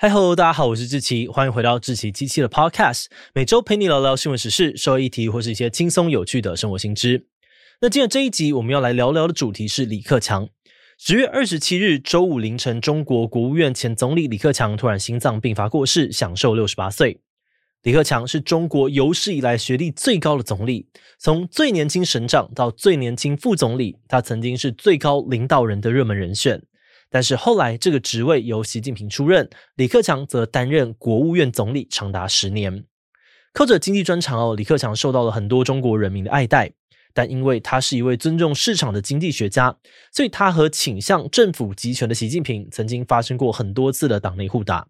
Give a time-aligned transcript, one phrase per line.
[0.00, 7.26] 嗨喽，大家好，我是志奇，欢迎回到志奇七七的 Podcast，每周陪你聊聊新闻时事、社会议题或是一些轻松有趣的生活新知。
[7.80, 10.48] 那今天这一集我们要来聊聊的主题是李克强。
[10.96, 17.20] 十月二十七日周五凌晨，中国国务院前总理李克强突然心脏病发过世，享寿六十八岁。
[17.82, 20.86] 李克强是中国有史以来学历最高的总理，
[21.18, 26.62] 从最年轻省长到最年轻副总理，他曾经是最高领导人的热门人选。
[27.10, 32.84] 但是后来，这个职位由习近平出任，李克强则担任国务院总理长达十年。
[33.52, 36.72] 靠着经济专长哦，李克强受到了很多中国人民的爱戴。
[37.14, 39.76] 但因为他是一位尊重市场的经济学家，
[40.12, 44.86] 所以他和倾向政府集权的习近平曾经发生过很多次的党内互打。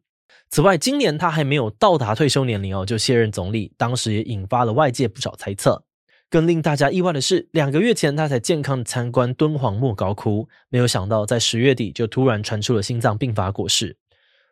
[0.50, 5.82] 此外，今年他还没有到达退休年龄哦，就卸任总理，当时也引发了外界不少猜测。
[6.30, 13.96] 更令大家意外的是，两个月前他才健康的参观敦煌莫高窟，没有想到在十月底就突然传出了心脏病发过世。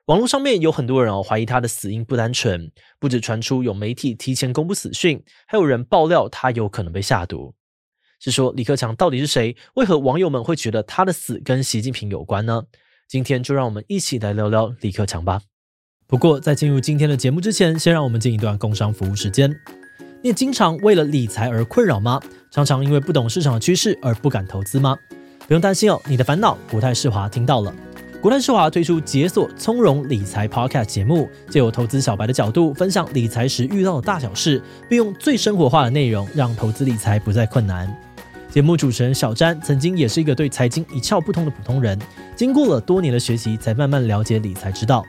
[0.06, 7.54] 网络上面有很多人哦怀疑他的死因不单纯，不止传出有媒体提前公布死讯，还有人爆料他有可能被下毒。
[8.20, 9.54] 是说李克强到底是谁？
[9.74, 12.62] 为何网友们会觉得他的死跟习近平有关呢？
[13.06, 15.42] 今天就让我们一起来聊聊李克强吧。
[16.06, 19.54] 不过在进入今天的节目之前，先让我们进一段工商服务时间。
[20.26, 22.20] 你也经常为了理财而困扰吗？
[22.50, 24.98] 常常因为不懂市场的趋势而不敢投资吗？
[25.46, 27.72] 不用担心哦，你的烦恼国泰世华听到了。
[28.20, 37.88] 国泰世华推出解锁从容理财 Podcast 节目，借由投资小白的角度分享理财时遇到的大小事，并用最生活化的内容让投资理财不再困难。
[38.50, 41.96] 节目主持人小詹曾经也是一个对财经一窍不通的普通人，
[42.34, 45.04] 经过了多年的学习，才慢慢了解理财之道。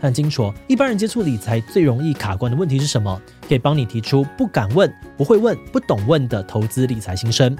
[0.00, 7.56] 探清楚，一般人接触理财最容易卡关的问题是什么，可以帮你提出不敢问、不会问、不懂问的投资理财心声。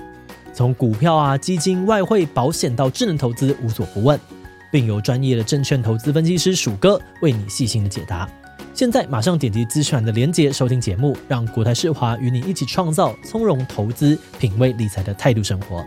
[0.52, 4.18] 从股票啊、基金、外汇、保险到智能投资，无所不问，
[4.70, 8.28] 并由专业的证券投资分析师鼠哥为你细心的解答。
[8.72, 15.84] 现在马上点击资讯的链接收听节目，让国泰世华与你一起创造从容投资、品味理财的态度生活。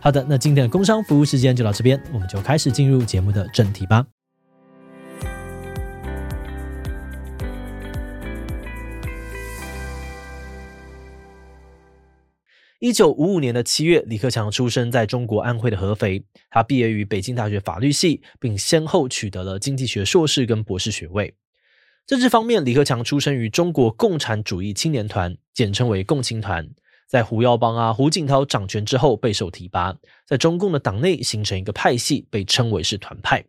[0.00, 4.04] 好的，那今天的工商服务时间就到这边，我们就开始进入节目的正题吧。
[12.82, 16.24] 一九五五年的七月，李克强出生在中国安徽的合肥。
[16.50, 21.32] 他毕业于北京大学法律系，并先后取得了经济学硕士跟博士学位。
[22.08, 26.68] 政治方面，李克强出生于中国共产主义青年团，简称为共青团。
[27.06, 33.44] 在胡耀邦啊、胡锦涛掌权之后，备受提拔，在中共的党内形成一个派系，被称为是团派。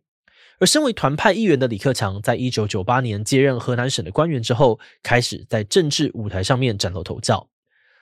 [0.59, 7.49] 而身为团派一员的李克强，在一九九八年接任河南省的官员之后，开始在政治舞台上面崭露头角。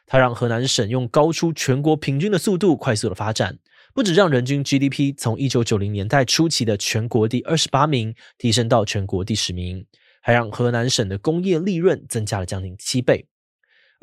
[0.05, 3.57] 他让河南省用高出全国平均的速度快速的发展，
[3.93, 9.85] 不止让人均 GDP 从一九九零年代初期的全国第二十八名提升到全国第十名，
[10.21, 13.27] 还让河南省的工业利润增加了将近七倍。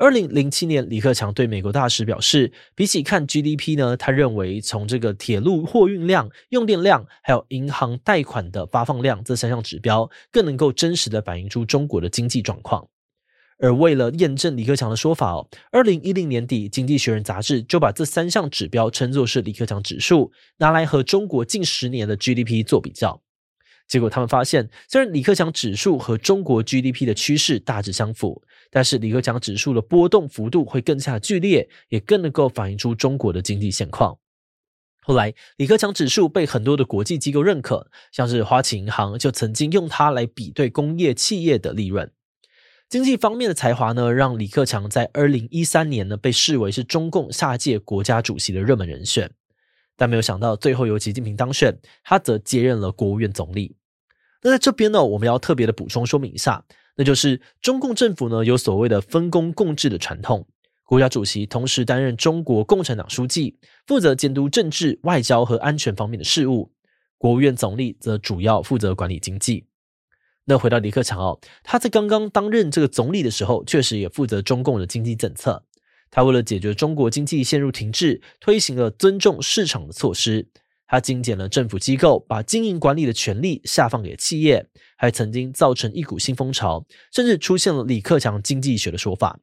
[0.01, 12.87] 二零零七年，李克强对美国大使表示，比起看 GDP 呢，他认为从这个铁路货运量、用电量，还有银行贷款的发放量这三项指标，更能够真实的反映出中国的经济状况。
[13.59, 23.21] 而为了验证李克强的说法哦，二零一零年底，《经济学人》杂志就把这三项指标称作是李克强指数，拿来和中国近十年的 GDP 做比较。
[23.87, 34.17] 结果他们发现，虽然李克强指数和中国 GDP 的趋势大致相符，但是李克强指数的波动幅度会更加剧烈，也更能够反映出中国的经济现况。
[35.01, 42.11] 后来，李克强指数被很多的国际机构认可，像是花旗银行就曾经用它来比对工业企业的利润。
[42.89, 49.29] 经济方面的才华呢，让李克强在二零一三年呢被视为是中共下届国家主席的热门人选，
[49.95, 53.75] 但没有想到最后由习近平当选，他则接任了国务院总理。
[54.41, 60.47] 那在这边呢，我们要特别的补充说明一下，那就是中共政府呢有所谓的分工共治的传统，
[60.83, 66.71] 国家主席同时担任中国共产党书记，负责监督政治、外交和安全方面的事务，
[67.19, 69.67] 国务院总理则主要负责管理经济。
[70.49, 75.63] 那回到李克强哦，他在刚刚担任这个总理的时候，确实也负责中共的经济政策。
[76.09, 80.49] 他为了解决中国经济陷入停滞，推行了尊重市场的措施。
[80.87, 84.65] 他精简了政府机构，把经营管理的权力下放给企业，
[84.97, 86.83] 还曾经造成一股新风潮，
[87.13, 89.39] 甚至出现了李克强经济学的说法。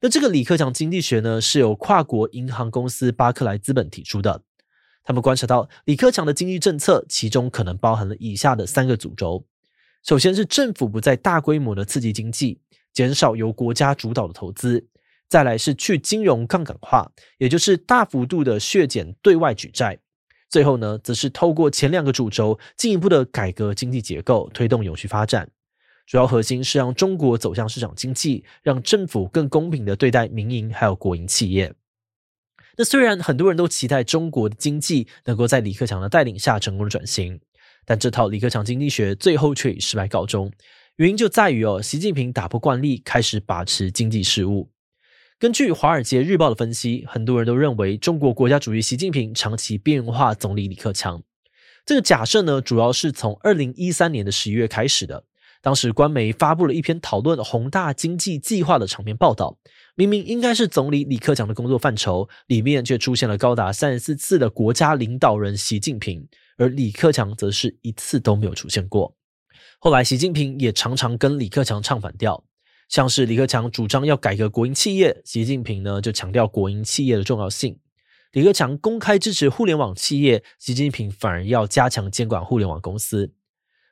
[0.00, 4.42] 那这个李克强经济学呢，是由跨国银行公司巴克莱资本提出的。
[5.02, 9.44] 他们观察到李克强的经济政策，其中可能包含了以下的三个主轴。
[10.08, 12.58] 首先是政府不再大规模的刺激经济，
[12.94, 14.80] 减少由国家主导的投资；
[15.28, 19.98] 再来是去金融杠杆化，也就是大幅度的削减对外举债；
[20.48, 25.50] 最后呢，则是透过前两个主轴，进一步的改革经济结构，推动永续发展。
[26.06, 31.74] 主要核心是让中国走向市场经济，让政府更公平的对待民营还有国营企业。
[32.78, 37.38] 那虽然很多人都期待中国的经济能够在李克强的带领下成功的转型，
[37.88, 40.52] 但这套李克强经济学最后却以失败告终。
[40.96, 44.68] 原因就在于哦，习近平打破惯例，开始把持经济事务。
[45.38, 51.22] 根据《华尔街日报》的分析，很多人都认为中国国家主席习近平长期边缘化总理李克强。
[51.86, 55.24] 这个假设呢，主要是从二零一三年的十一月开始的。
[55.62, 59.58] 当时官媒发布了一篇讨论宏大经济计划的长篇报道，
[59.94, 66.28] 明明应该是总理李克强的工作范畴，里面却出现了高达三十四次的国家领导人习近平，
[66.58, 69.16] 而李克强则是一次都没有出现过。
[69.78, 72.44] 后来习近平也常常跟李克强唱反调。
[72.88, 77.78] 像是李克强主张要改革国营企业，习近平呢就强调国营企业的重要性。
[78.32, 83.34] 李克强公开支持互联网企业，习近平反而要加强监管互联网公司。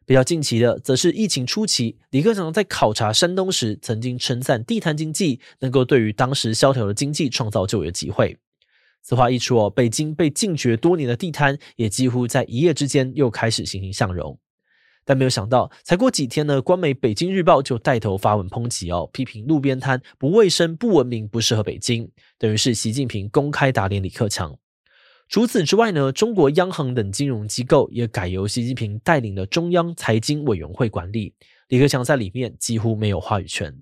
[0.07, 8.39] 比较近期的，则是疫情初期，李克强在考察山东时，曾经称赞地摊经济能够对于当时萧条的经济创造就业机会。
[9.07, 14.37] 此话一出哦，北京被禁绝多年的地摊，也几乎在一夜之间又开始欣欣向荣。
[15.05, 24.53] 但没有想到，才过几天呢，官媒《北京日报》就带头发文抨击哦，批评路边摊不卫生、不文明、不适合北京，等于是习近平公开打脸李克强。
[25.29, 31.33] 除此之外呢，中国央行等金融机构也改由习近平带领的中央财经委员会管理，
[31.69, 33.73] 李克强在里面几乎没有话语权。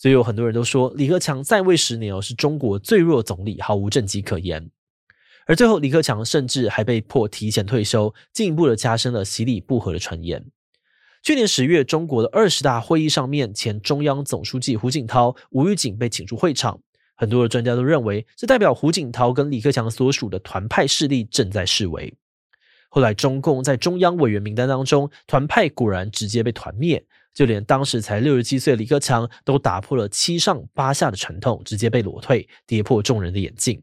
[0.00, 4.70] 所以有很多人都说，李克强在位十年哦，是中国最弱总理，毫无政绩可言。
[5.44, 10.42] 而最后，李克强甚至还被迫提前退休，进一步的加深了习李不和的传言。
[11.22, 16.80] 去年十月，中国的二十大会议上面，前中央总书记胡锦涛、吴玉景被请出会场。
[17.14, 22.10] 很多的专家都认为，这代表胡锦涛跟李克强所属的团派势力正在示威。
[22.88, 27.04] 后来，中共在中央委员名单当中，团派果然直接被团灭，
[27.34, 33.82] 就连当时才六十七岁李克强都打破了七上八下的传统，直接被裸退，跌破众人的眼镜。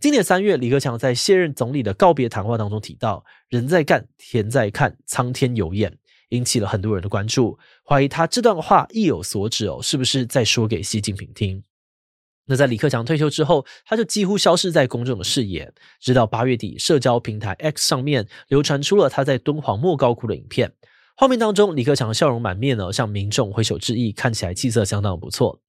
[0.00, 5.98] 今年三月，李克强在卸任总理的告别谈话当中提到：“人在干，天在看，苍天有眼”，
[6.30, 11.62] 引起了很多人的关注，怀疑他这段话意有所指哦，是不是在说给习近平听？
[12.46, 15.70] 那在李克强退休之后，他就几乎消失在公众的视野。
[16.00, 20.72] 直到八月底，社交平台 X 上面流传出了他在敦煌莫高窟的影片，
[21.20, 25.60] 画面当中，李克强笑容满面呢，向民众挥手致意，看起来气色相当不错。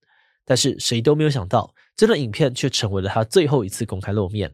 [0.46, 4.54] 但是谁都没有想到，这段影片却成为了他最后一次公开露面。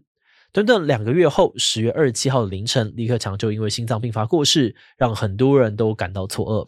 [0.51, 6.67] 短短两个月后，十月二十七号的凌晨，李克强就因为心脏病发过世，让很多人都感到错愕。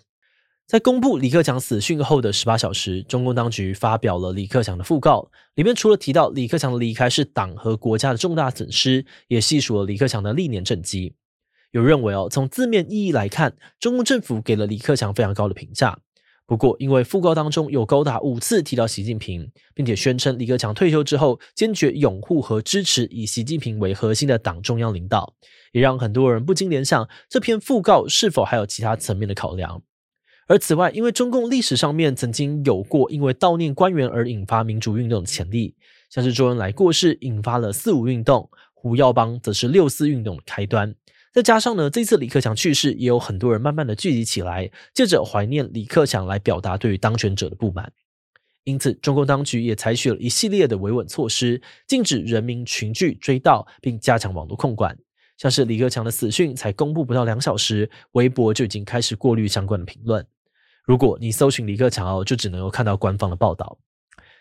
[0.68, 11.16] 在公布李克强死讯后的十八小时，中共当局发表了李克强的讣告，里面除了提到李克强的离开是党和国家的重大损失，也细数了李克强的历年政绩。
[11.72, 16.00] 有认为哦，从字面意义来看，中共政府给了李克强非常高的评价。
[16.46, 25.36] 不过，因为讣告当中有高达五次提到习近平，并且宣称李克强退休之后坚决拥护和支持以习近平为核心的党中央领导，
[25.74, 29.84] 也让很多人不禁联想，这篇讣告是否还有其他层面的考量。
[30.48, 35.76] 而此外，因为中共历史上面曾经有过因为悼念官员而引发民主运动的潜力，
[36.10, 40.96] 像是周恩来过世引发了四五运动，胡耀邦则是六四运动的开端。
[41.32, 47.92] 再加上呢，这次李克强去世，也有很多人慢慢的聚集起来，借着怀念李克强来表达对于当权者的不满。
[48.64, 54.98] 因此，中共当局也采取了一系列的维稳措施，禁止人民群聚追悼，并加强网络控管。
[55.38, 60.26] 像是李克强的死讯才公布不到两小时，微博就已经开始过滤相关的评论。
[60.84, 63.78] 如果你搜寻李克强哦，就只能够看到官方的报道。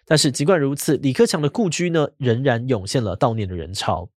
[0.04, 4.10] 但是尽管如此，李克强的故居呢，仍然涌现了悼念的人潮。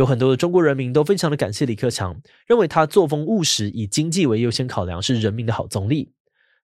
[0.00, 6.10] 有很多的中国人民都非常的感谢李克强，认为他作风务实，以经济为优先考量，是人民的好总理。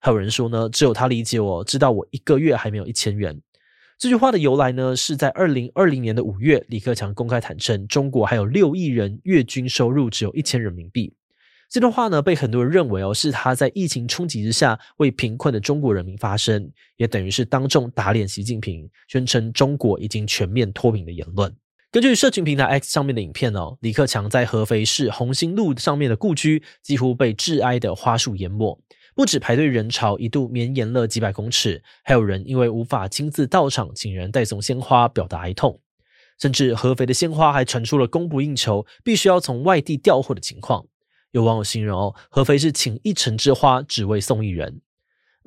[0.00, 3.38] 还有人说呢，只有他理解我，知道我一个月还没有一千元。
[3.98, 11.12] 这句话的由来呢，是在二零二零年的五月，李克强公开坦承，中国还有六亿人月均收入只有一千人民币。
[11.68, 21.54] 这段话呢，被很多人认为哦，是他在疫情冲击之下为贫困的中国人民发声，也等于是当众打脸习近平，宣称中国已经全面脱贫的言论。
[21.96, 28.78] 根据社群平台 X 上面的影片哦，李克强在合肥市红星路上面的故居几乎被致哀的花束淹没，
[29.14, 35.80] 不止排队人潮一度绵延了几百公尺，还有人因为无法亲自到场，请人代送鲜花表达哀痛，
[36.38, 40.86] 甚至合肥的鲜花还传出了供不应求，必须要从外地调货的情况。
[41.30, 44.82] 有网友形容哦，合肥是请一城之花只为送一人。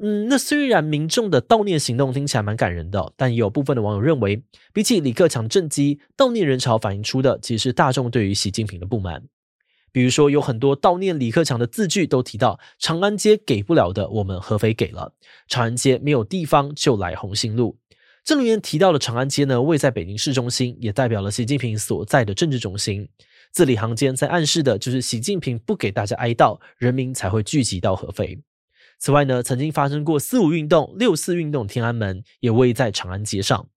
[0.01, 4.41] 嗯，那虽然民众的悼念行动听起来蛮感人的，但也有部分的网友认为，
[4.73, 9.23] 比起李克强政绩，悼念人潮反映出的其实是大众对于习近平的不满。
[9.91, 15.13] 比如说，有很多悼念李克强的字句都提到“长安街给不了的，我们合肥给了
[15.49, 17.77] ”，“长安街没有地方就来红星路”。
[18.23, 23.09] 这里面提到的长安街呢，位在北京市中心，也代表了习近平所在的政治中心。
[23.51, 28.39] 字里行间在暗示的就是习近平不给大家哀悼，人民才会聚集到合肥。
[28.99, 33.67] 此外呢，曾经发生过四五运动、六四运动，天安门也位在长安街上。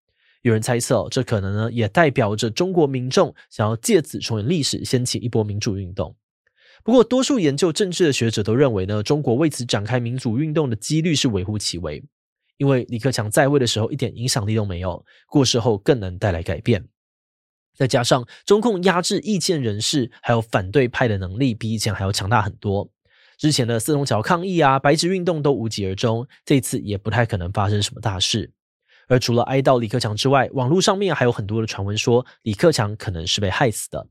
[0.42, 6.16] 有人猜测，这可能呢也代表着中国民众想要借此重演历史，掀起一波民主运动。
[6.82, 12.02] 不过，多数研究政治的学者都认为呢，中国为此展开民主运动的几率是微乎其微，
[12.56, 16.88] 因为李克强在位的时候一点影响力都没有，过世后更能带来改变。
[17.76, 22.90] 再加上中共压制意见人士还有反对派的能力比以前还要强大很多。
[23.42, 28.52] 之前的四通桥抗议啊、白纸运动都无疾而终，这次也不太可能发生什么大事。
[29.08, 34.06] 而除了哀悼李克强之外，网络上面还有很多的传闻说李克强可能是被害死的。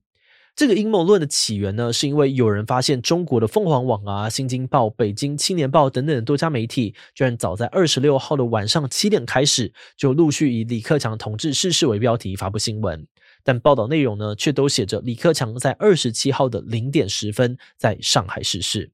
[0.53, 13.07] 这个阴谋论的起源呢，是因为有人发现中国的凤凰网啊、新京报、北京青年报等等多家媒体，居然早在二十六号的晚上七点开始，就陆续以李克强同志逝世为标题发布新闻。
[13.45, 18.91] 但报道内容呢，却都写着李克强在二十七号的零点十分在上海逝世。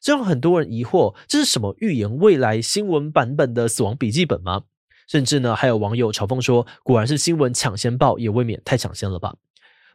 [0.00, 4.62] 这让很多人疑惑，这是什么预言未来新闻版本的死亡笔记本吗？
[5.06, 9.34] 甚至呢，还有网友嘲讽说，果然是新闻抢先报，也未免太抢先了吧。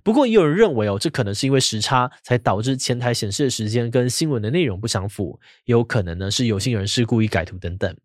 [0.03, 7.97] 不过也有人认为哦，这可能是因为时差，才导致前台显示的时间跟新闻的内容不相符，也有可能呢是有心人士故意改图等等。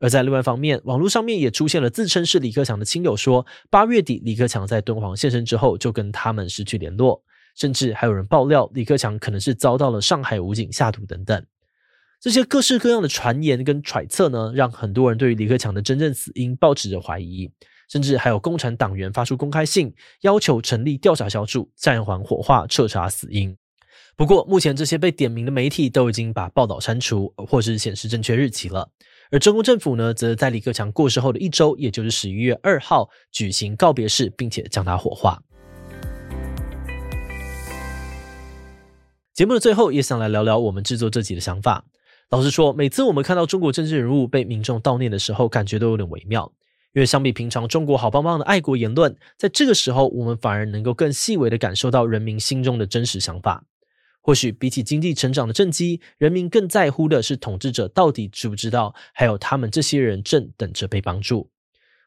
[0.00, 7.22] 而在另外一方面，网络上面也出现了自称是李克强的亲友说，八月底李克强在敦煌现身之后，就跟他们失去联络。
[7.54, 11.44] 甚至还有人爆料，李克强可能是遭到了上海武警下毒等等。
[12.20, 17.50] 这些各式各样的传言跟揣测呢，让很多人对于李克强的真正死因抱持着怀疑。
[17.88, 23.54] 甚至还有共产党员发出公开信，要求成立调查小组，暂缓火化，彻查死因。
[24.16, 28.88] 不过，目前这些被点名的媒体都已经把报道删除，或是显示正确日期了。
[29.30, 35.42] 而中国政府呢，则在李克强过世后的一周，也就是十一月二号，举行告别式，并且将他火化。
[39.42, 41.84] 节目的最后，也想来聊聊我们制作这集的想法。
[42.30, 46.52] 老实说，每次我们看到中国政治人物被民众悼念的时候，感觉都有点微妙。
[46.94, 53.64] 因为相比平常中国好棒棒的爱国言论，在这个时候，我们反而能够更细微的感受到人民心中的真实想法。
[54.20, 61.50] 或许比起经济成长的政绩，人民更在乎的是统治者到底知不知道，还有他们这些人正等着被帮助。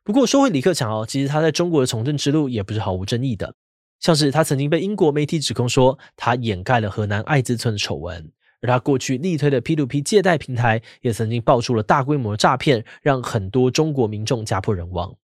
[0.06, 3.56] 不过说回李克强哦，其实他在中国的从政之路也不是毫无争议的。
[4.00, 15.16] 像是他曾经被英国媒体指控说他掩盖了河南艾滋村的丑闻，而他过去力推的 P2P 借贷平台也曾经爆出了大规模诈骗，让很多中国民众家破人亡。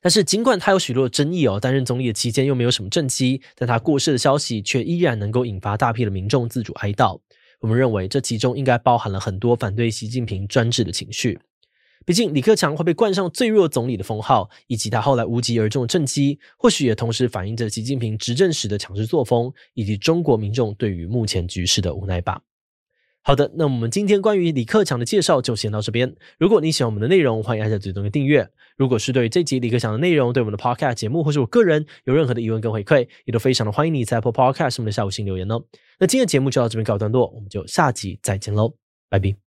[0.00, 7.20] 但是尽管他有许多的争议哦，担任总理的期间又没有什么政绩，但他过世的消息却依然能够引发大批的民众自主哀悼。
[7.60, 11.38] 我们认为这其中应该包含了很多反对习近平专制的情绪。
[12.06, 22.42] 毕竟，李克强会被冠上最弱总理的封号，以及他后来无疾而终的政绩，或许也同时反映着习近平执政时的强势作风，以及中国民众对于目前局势的无奈吧。
[23.26, 26.14] 好的，那我们今天关于李克强的介绍就先到这边。
[26.38, 28.46] 如果你喜欢我们的内容，欢迎按下最终的订阅。
[28.76, 35.58] 如果是对于这集李克强的内容，对我们的 Podcast 节目或是我个人有任何的疑问跟回馈，也都非常的欢迎你在 Apple Podcast 上面的下午星留言哦。
[35.98, 38.74] 那今天的节目就到这边告一段落，我们就下集再见喽，
[39.08, 39.43] 拜拜。